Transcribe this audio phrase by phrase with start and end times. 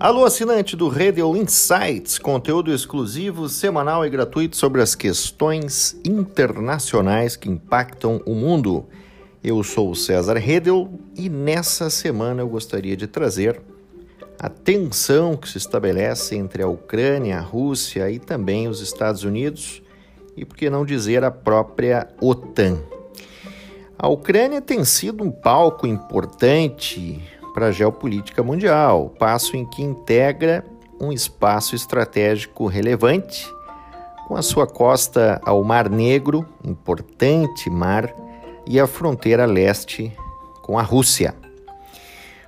[0.00, 7.50] Alô, assinante do Radio Insights, conteúdo exclusivo, semanal e gratuito sobre as questões internacionais que
[7.50, 8.86] impactam o mundo.
[9.44, 13.60] Eu sou o César Redel e nessa semana eu gostaria de trazer
[14.38, 19.82] a tensão que se estabelece entre a Ucrânia, a Rússia e também os Estados Unidos
[20.34, 22.80] e, por que não dizer, a própria OTAN.
[23.98, 27.22] A Ucrânia tem sido um palco importante
[27.52, 30.64] para a geopolítica mundial, passo em que integra
[31.00, 33.46] um espaço estratégico relevante
[34.28, 38.14] com a sua costa ao Mar Negro, importante mar,
[38.64, 40.16] e a fronteira leste
[40.62, 41.34] com a Rússia.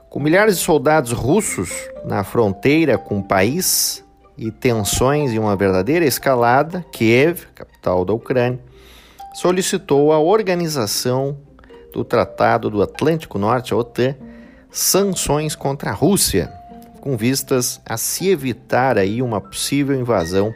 [0.09, 1.73] Com milhares de soldados russos
[2.05, 4.05] na fronteira com o país
[4.39, 8.61] e tensões em uma verdadeira escalada, Kiev, capital da Ucrânia,
[9.35, 11.37] solicitou a organização
[11.93, 14.15] do Tratado do Atlântico Norte, a OTAN,
[14.73, 16.51] sanções contra a Rússia,
[17.01, 20.53] com vistas a se evitar aí uma possível invasão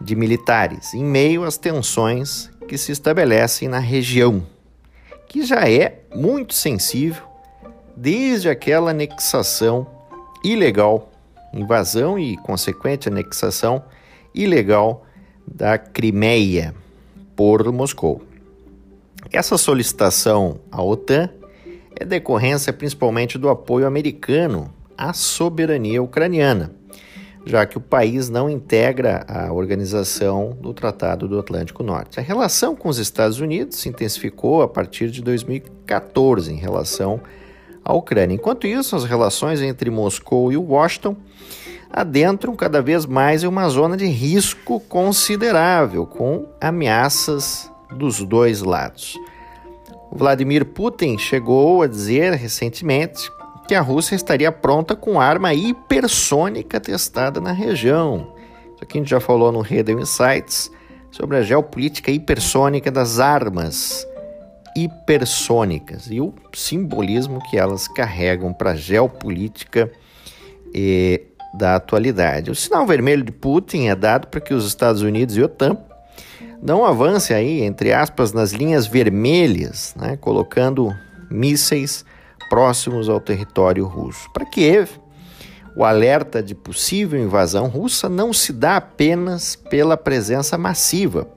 [0.00, 4.44] de militares, em meio às tensões que se estabelecem na região,
[5.28, 7.22] que já é muito sensível
[7.96, 9.86] desde aquela anexação
[10.44, 11.10] ilegal,
[11.52, 13.84] invasão e consequente anexação
[14.34, 15.04] ilegal
[15.46, 16.74] da Crimeia
[17.36, 18.22] por Moscou.
[19.32, 21.30] Essa solicitação à OTAN
[22.00, 26.72] é decorrência principalmente do apoio americano à soberania ucraniana,
[27.44, 32.20] já que o país não integra a organização do Tratado do Atlântico Norte.
[32.20, 37.20] A relação com os Estados Unidos se intensificou a partir de 2014 em relação
[37.84, 38.36] à Ucrânia.
[38.36, 41.16] Enquanto isso, as relações entre Moscou e Washington
[41.90, 49.18] adentram cada vez mais em uma zona de risco considerável, com ameaças dos dois lados.
[50.10, 53.30] Vladimir Putin chegou a dizer recentemente
[53.66, 58.32] que a Rússia estaria pronta com arma hipersônica testada na região.
[58.74, 60.70] Isso aqui a gente já falou no Rede Insights
[61.10, 64.06] sobre a geopolítica hipersônica das armas
[64.74, 69.90] hipersônicas e o simbolismo que elas carregam para a geopolítica
[70.74, 71.20] e
[71.54, 72.50] da atualidade.
[72.50, 75.76] O sinal vermelho de Putin é dado para que os Estados Unidos e a OTAN
[76.60, 80.94] não avance aí, entre aspas, nas linhas vermelhas, né, colocando
[81.30, 82.04] mísseis
[82.48, 84.30] próximos ao território russo.
[84.32, 84.90] Para Kiev,
[85.76, 91.28] o alerta de possível invasão russa não se dá apenas pela presença massiva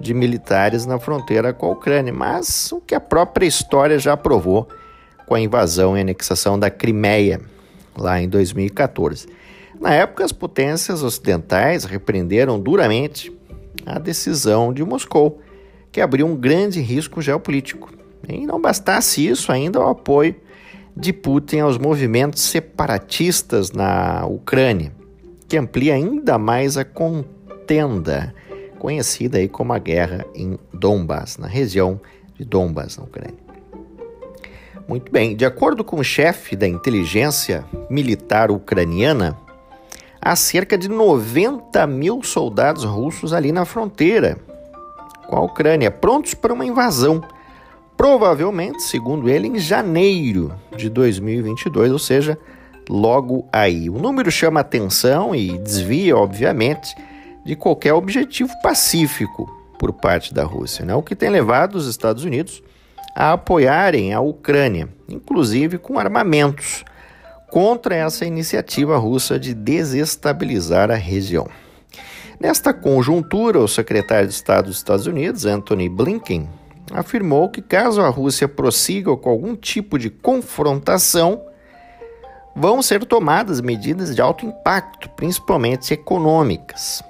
[0.00, 4.68] de militares na fronteira com a Ucrânia, mas o que a própria história já provou
[5.26, 7.40] com a invasão e anexação da Crimeia
[7.96, 9.26] lá em 2014.
[9.80, 13.32] Na época, as potências ocidentais repreenderam duramente
[13.84, 15.40] a decisão de Moscou,
[15.90, 17.92] que abriu um grande risco geopolítico.
[18.28, 20.34] E não bastasse isso, ainda o apoio
[20.96, 24.92] de Putin aos movimentos separatistas na Ucrânia,
[25.48, 28.34] que amplia ainda mais a contenda,
[28.78, 32.00] conhecida aí como a guerra em Donbas, na região
[32.38, 33.42] de Donbas, na Ucrânia.
[34.86, 39.36] Muito bem, de acordo com o chefe da inteligência militar ucraniana,
[40.22, 44.38] há cerca de 90 mil soldados russos ali na fronteira
[45.26, 47.22] com a Ucrânia, prontos para uma invasão.
[47.96, 52.38] Provavelmente, segundo ele, em janeiro de 2022, ou seja,
[52.88, 53.88] logo aí.
[53.88, 56.94] O número chama atenção e desvia, obviamente,
[57.44, 60.94] de qualquer objetivo pacífico por parte da Rússia, né?
[60.94, 62.62] o que tem levado os Estados Unidos
[63.14, 66.84] a apoiarem a Ucrânia, inclusive com armamentos
[67.52, 71.46] contra essa iniciativa russa de desestabilizar a região.
[72.40, 76.48] Nesta conjuntura, o secretário de Estado dos Estados Unidos, Anthony Blinken,
[76.90, 81.42] afirmou que caso a Rússia prossiga com algum tipo de confrontação,
[82.56, 87.04] vão ser tomadas medidas de alto impacto, principalmente econômicas.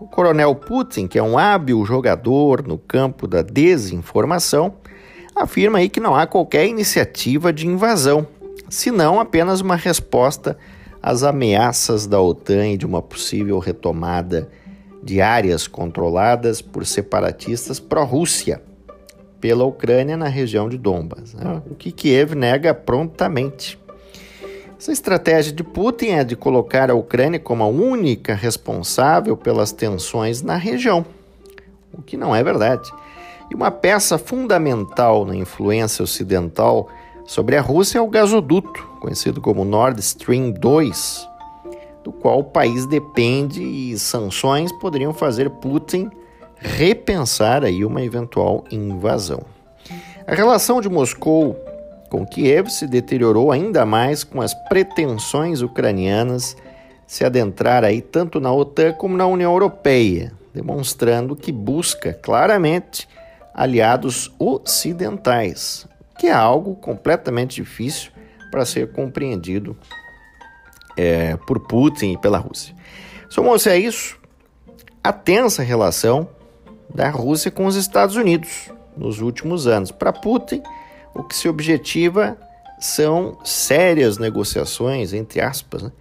[0.00, 4.72] O coronel Putin, que é um hábil jogador no campo da desinformação,
[5.34, 8.24] afirma aí que não há qualquer iniciativa de invasão
[8.70, 10.56] senão apenas uma resposta
[11.02, 14.48] às ameaças da OTAN e de uma possível retomada
[15.02, 18.62] de áreas controladas por separatistas pró-Rússia
[19.40, 21.62] pela Ucrânia na região de Donbas, né?
[21.68, 23.78] o que Kiev nega prontamente.
[24.78, 30.42] Essa estratégia de Putin é de colocar a Ucrânia como a única responsável pelas tensões
[30.42, 31.04] na região,
[31.92, 32.90] o que não é verdade.
[33.50, 36.88] E uma peça fundamental na influência ocidental
[37.24, 41.28] Sobre a Rússia é o gasoduto, conhecido como Nord Stream 2,
[42.02, 46.10] do qual o país depende e sanções poderiam fazer Putin
[46.56, 49.42] repensar aí uma eventual invasão.
[50.26, 51.56] A relação de Moscou
[52.10, 56.56] com Kiev se deteriorou ainda mais com as pretensões ucranianas
[57.06, 63.08] se adentrar aí tanto na OTAN como na União Europeia, demonstrando que busca claramente
[63.54, 65.86] aliados ocidentais,
[66.20, 68.12] que é algo completamente difícil
[68.50, 69.74] para ser compreendido
[70.94, 72.76] é, por Putin e pela Rússia.
[73.30, 74.20] Somou-se a isso
[75.02, 76.28] a tensa relação
[76.94, 79.90] da Rússia com os Estados Unidos nos últimos anos.
[79.90, 80.62] Para Putin,
[81.14, 82.36] o que se objetiva
[82.78, 85.92] são sérias negociações, entre aspas, né,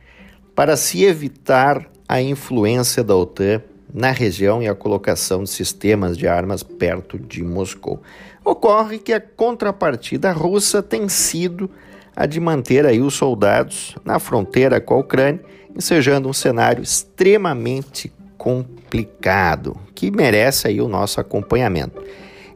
[0.53, 3.61] para se evitar a influência da OTAN
[3.93, 8.01] na região e a colocação de sistemas de armas perto de Moscou.
[8.43, 11.69] Ocorre que a contrapartida russa tem sido
[12.15, 15.41] a de manter aí os soldados na fronteira com a Ucrânia,
[15.75, 22.01] ensejando um cenário extremamente complicado, que merece aí o nosso acompanhamento.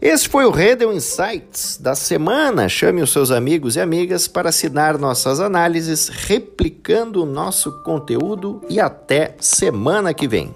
[0.01, 2.67] Esse foi o Redel Insights da semana.
[2.67, 8.81] Chame os seus amigos e amigas para assinar nossas análises, replicando o nosso conteúdo e
[8.81, 10.53] até semana que vem.